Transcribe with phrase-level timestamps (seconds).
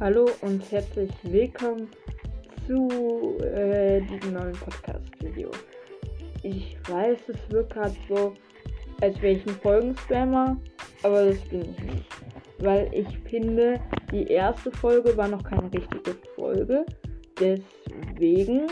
[0.00, 1.90] Hallo und herzlich willkommen
[2.66, 5.50] zu äh, diesem neuen Podcast-Video.
[6.42, 8.32] Ich weiß, es wirkt gerade so,
[9.02, 10.58] als wäre ich ein Folgenspammer,
[11.02, 12.06] aber das bin ich nicht.
[12.60, 13.78] Weil ich finde,
[14.10, 16.86] die erste Folge war noch keine richtige Folge.
[17.38, 18.68] Deswegen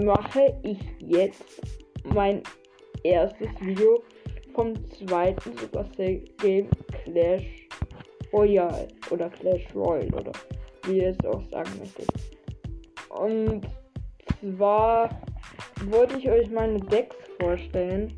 [0.00, 1.60] mache ich jetzt
[2.04, 2.40] mein
[3.02, 4.00] erstes Video
[4.54, 6.68] vom zweiten Supercell Game
[7.02, 7.61] Clash
[8.32, 10.32] Royale oder Clash Royale oder
[10.84, 12.08] wie ihr es auch sagen möchtet.
[13.10, 13.66] Und
[14.40, 15.10] zwar
[15.86, 18.12] wollte ich euch meine Decks vorstellen.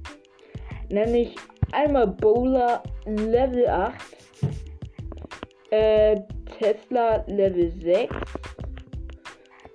[0.90, 1.34] Nämlich
[1.72, 3.94] einmal Bowler Level 8,
[5.70, 6.20] äh,
[6.58, 8.14] Tesla Level 6,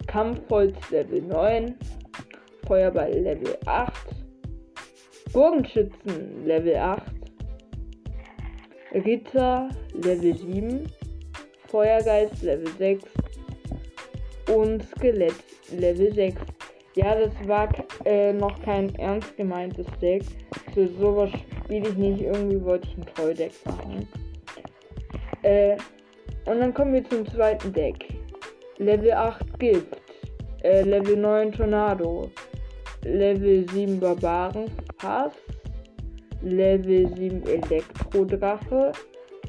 [0.07, 1.75] Kampfholz Level 9,
[2.65, 3.93] Feuerball Level 8,
[5.33, 7.18] Bogenschützen Level 8,
[8.93, 10.91] Ritter Level 7,
[11.67, 13.03] Feuergeist Level 6
[14.55, 15.35] und Skelett
[15.71, 16.41] Level 6.
[16.95, 17.69] Ja, das war
[18.05, 20.23] äh, noch kein ernst gemeintes Deck.
[20.73, 21.29] Für sowas
[21.63, 22.21] spiele ich nicht.
[22.21, 24.07] Irgendwie wollte ich ein Trolldeck machen.
[25.43, 25.77] Äh,
[26.45, 28.05] und dann kommen wir zum zweiten Deck.
[28.77, 30.01] Level 8 Gift.
[30.63, 32.31] Äh, Level 9 Tornado.
[33.03, 34.65] Level 7 Barbaren
[34.97, 35.33] Pass.
[36.41, 38.91] Level 7 Elektrodrache,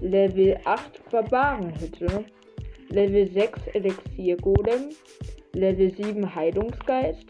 [0.00, 2.24] Level 8 Barbarenhütte,
[2.88, 4.90] Level 6 Elixiergolem,
[5.54, 7.26] Level 7 Heilungsgeist,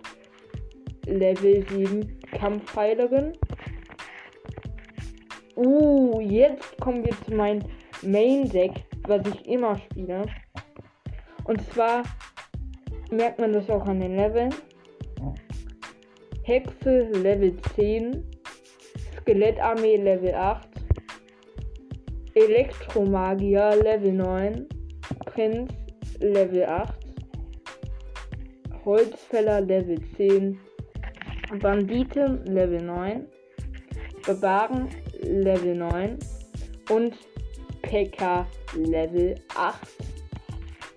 [1.06, 3.32] Level 7 Kampfheilerin.
[5.56, 7.62] Uh, jetzt kommen wir zu meinem
[8.02, 8.72] Main Deck,
[9.06, 10.22] was ich immer spiele.
[11.44, 12.04] Und zwar
[13.10, 14.54] merkt man das auch an den Leveln.
[16.44, 18.24] Hexe Level 10,
[19.20, 20.68] Skelettarmee Level 8,
[22.34, 24.66] Elektromagier Level 9,
[25.26, 25.72] Prinz
[26.20, 26.94] Level 8,
[28.84, 30.58] Holzfäller Level 10,
[31.60, 33.26] Banditen Level 9,
[34.26, 34.88] Barbaren
[35.22, 36.18] Level 9
[36.90, 37.14] und
[37.82, 38.46] PK
[38.76, 39.78] Level 8.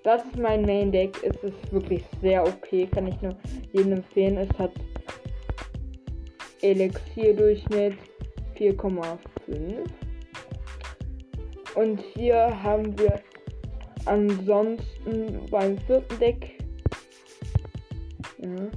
[0.03, 1.17] Das ist mein Main Deck.
[1.23, 2.87] Es ist wirklich sehr okay.
[2.87, 3.35] Kann ich nur
[3.71, 4.37] jedem empfehlen.
[4.37, 4.71] Es hat
[6.61, 7.97] Elixierdurchschnitt
[8.57, 9.17] 4,5.
[11.75, 13.19] Und hier haben wir
[14.05, 16.57] ansonsten beim vierten Deck.
[18.39, 18.67] Ja,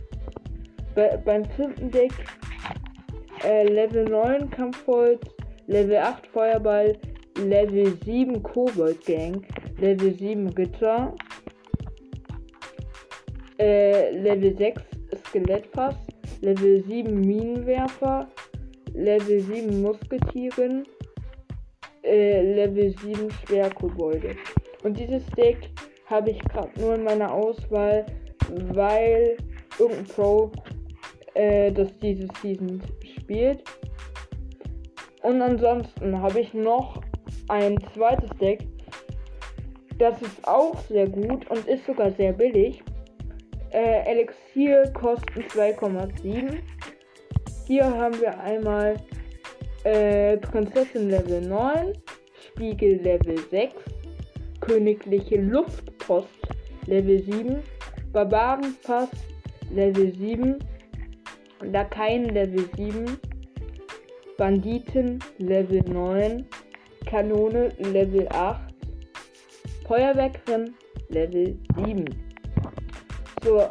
[0.94, 2.12] bei, beim vierten Deck
[3.44, 5.20] äh, Level 9 Kampfholz,
[5.66, 6.96] Level 8 Feuerball,
[7.36, 9.46] Level 7 Kobold Gang,
[9.78, 11.14] Level 7 Gitter,
[13.58, 14.82] äh, Level 6
[15.28, 15.96] Skelettfass,
[16.40, 18.28] Level 7 Minenwerfer,
[18.96, 20.86] Level 7 Musketieren,
[22.02, 24.36] äh, Level 7 Schwerkobolde.
[24.82, 25.70] Und dieses Deck
[26.06, 28.06] habe ich gerade nur in meiner Auswahl,
[28.72, 29.36] weil
[29.78, 30.50] irgendein Pro
[31.34, 32.80] äh, das diese Season
[33.18, 33.62] spielt.
[35.22, 37.02] Und ansonsten habe ich noch
[37.48, 38.66] ein zweites Deck.
[39.98, 42.82] Das ist auch sehr gut und ist sogar sehr billig.
[43.72, 46.58] Äh, Elixier kosten 2,7.
[47.66, 48.96] Hier haben wir einmal
[49.82, 51.94] äh, Prinzessin Level 9,
[52.46, 53.74] Spiegel Level 6,
[54.60, 56.28] Königliche Luftpost
[56.86, 57.58] Level 7,
[58.12, 59.08] Barbarenpass
[59.72, 60.58] Level 7,
[61.62, 63.18] Lakaien Level 7,
[64.38, 66.46] Banditen Level 9,
[67.04, 68.60] Kanone Level 8,
[69.88, 70.72] Feuerwerkerin
[71.08, 72.04] Level 7.
[73.42, 73.68] So,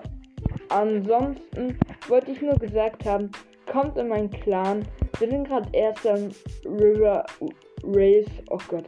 [0.67, 1.79] ansonsten
[2.09, 3.31] wollte ich nur gesagt haben,
[3.75, 4.87] kommt in meinen Clan.
[5.19, 6.29] Wir sind gerade erst am
[6.65, 7.25] River
[7.83, 8.31] Race.
[8.49, 8.85] Oh Gott.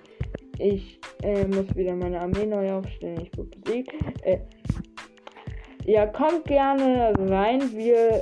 [0.60, 3.22] Ich äh, muss wieder meine Armee neu aufstellen.
[3.22, 3.94] Ich wurde besiegt.
[4.24, 4.40] Äh,
[5.84, 7.62] ja, kommt gerne rein.
[7.76, 8.22] Wir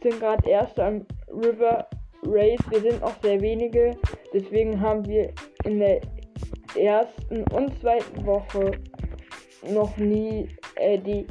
[0.00, 1.88] sind gerade erst am River
[2.24, 2.60] Race.
[2.70, 3.96] Wir sind auch sehr wenige.
[4.32, 5.32] Deswegen haben wir
[5.64, 6.00] in der
[6.78, 8.70] ersten und zweiten Woche
[9.68, 11.26] noch nie äh, die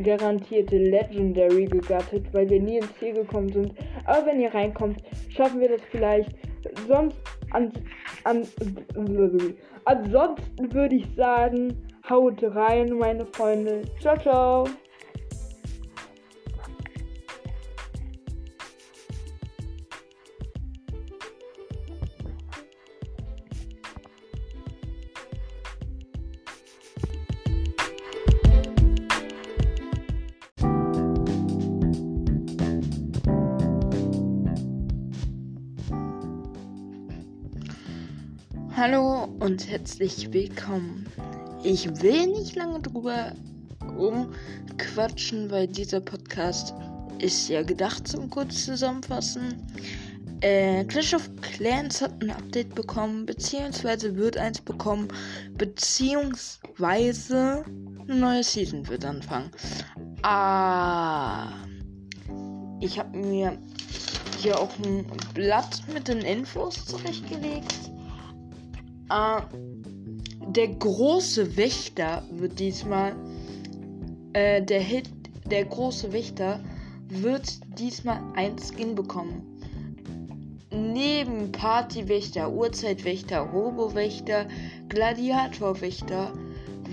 [0.00, 3.74] garantierte Legendary gegattet, weil wir nie ins Ziel gekommen sind.
[4.04, 6.30] Aber wenn ihr reinkommt, schaffen wir das vielleicht.
[6.86, 7.16] Sonst
[7.52, 7.72] an,
[8.24, 8.46] an,
[9.84, 11.74] ansonsten würde ich sagen,
[12.08, 13.82] haut rein, meine Freunde.
[14.00, 14.64] Ciao, ciao.
[38.76, 41.06] Hallo und herzlich willkommen
[41.62, 43.32] ich will nicht lange drüber
[43.82, 46.72] rumquatschen, weil dieser Podcast
[47.18, 49.66] ist ja gedacht zum kurz zusammenfassen.
[50.40, 55.08] Äh, Clash of Clans hat ein Update bekommen, beziehungsweise wird eins bekommen,
[55.58, 57.62] beziehungsweise
[58.08, 59.50] eine neue Season wird anfangen.
[60.22, 61.52] Ah,
[62.80, 63.58] ich habe mir
[64.38, 67.90] hier auch ein Blatt mit den Infos zurechtgelegt.
[69.12, 69.42] Ah,
[70.54, 73.16] der große Wächter wird diesmal,
[74.34, 75.10] äh, der Hit,
[75.50, 76.60] der große Wächter
[77.08, 79.60] wird diesmal ein Skin bekommen.
[80.70, 84.46] Neben Partywächter, Uhrzeitwächter, Robowächter,
[84.88, 86.32] Gladiatorwächter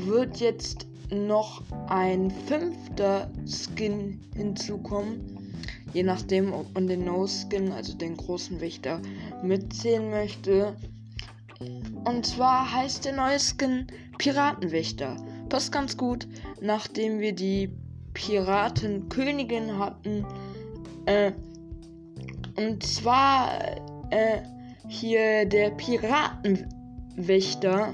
[0.08, 5.54] wird jetzt noch ein fünfter Skin hinzukommen.
[5.94, 9.00] Je nachdem, ob man den No-Skin, also den großen Wächter,
[9.44, 10.76] mitzählen möchte.
[12.08, 13.86] Und zwar heißt der neue Skin
[14.18, 15.18] Piratenwächter.
[15.50, 16.26] Passt ganz gut,
[16.62, 17.70] nachdem wir die
[18.14, 20.26] Piratenkönigin hatten.
[21.06, 21.34] Äh,
[22.56, 23.60] und zwar
[24.10, 24.42] äh,
[24.88, 27.90] hier der Piratenwächter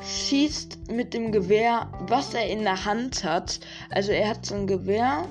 [0.00, 3.58] schießt mit dem Gewehr, was er in der Hand hat.
[3.90, 5.24] Also er hat so ein Gewehr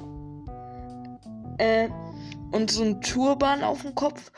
[1.59, 1.87] äh,
[2.51, 4.33] und so ein Turban auf dem Kopf,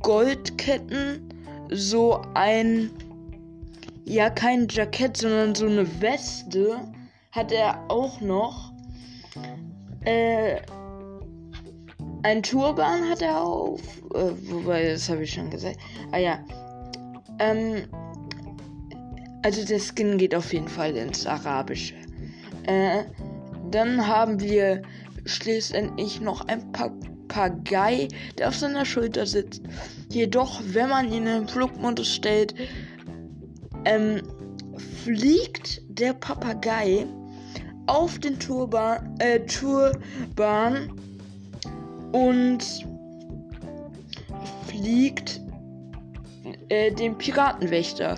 [0.00, 1.37] Goldketten,
[1.70, 2.90] so ein
[4.04, 6.80] ja kein Jackett, sondern so eine Weste
[7.32, 8.72] hat er auch noch.
[10.04, 10.60] Äh,
[12.22, 13.80] ein Turban hat er auf.
[14.14, 15.78] Äh, wobei, das habe ich schon gesagt.
[16.12, 16.38] Ah ja.
[17.38, 17.84] Ähm,
[19.42, 21.94] also der Skin geht auf jeden Fall ins Arabische.
[22.64, 23.04] Äh,
[23.70, 24.82] dann haben wir
[25.26, 26.72] schließlich noch ein
[27.38, 29.62] Papagei, der auf seiner Schulter sitzt.
[30.10, 32.52] Jedoch, wenn man ihn in den Flugmodus stellt,
[33.84, 34.22] ähm,
[35.04, 37.06] fliegt der Papagei
[37.86, 40.90] auf den Turban, äh, Turban
[42.10, 42.64] und
[44.66, 45.40] fliegt
[46.70, 48.16] äh, den Piratenwächter.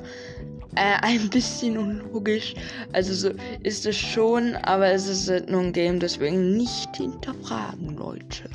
[0.76, 2.54] Äh, ein bisschen unlogisch.
[2.94, 7.98] Also so ist es schon, aber es ist halt nur ein Game, deswegen nicht hinterfragen,
[7.98, 8.48] Leute.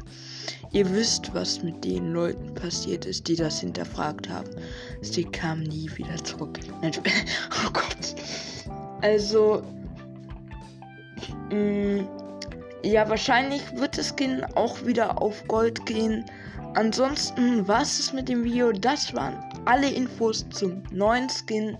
[0.75, 4.49] Ihr wisst, was mit den Leuten passiert ist, die das hinterfragt haben.
[5.01, 6.59] Sie kamen nie wieder zurück.
[6.81, 8.15] oh Gott.
[9.01, 9.63] Also,
[11.49, 12.09] mh, mm,
[12.83, 16.25] ja, wahrscheinlich wird das Skin auch wieder auf Gold gehen.
[16.73, 18.73] Ansonsten war es mit dem Video.
[18.73, 21.77] Das waren alle Infos zum neuen Skin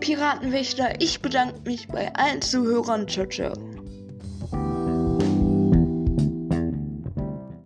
[0.00, 1.02] Piratenwächter.
[1.02, 3.06] Ich bedanke mich bei allen Zuhörern.
[3.06, 3.52] Ciao, ciao.